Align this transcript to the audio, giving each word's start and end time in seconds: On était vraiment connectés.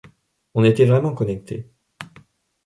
On 0.55 0.63
était 0.63 0.85
vraiment 0.87 1.13
connectés. 1.13 1.69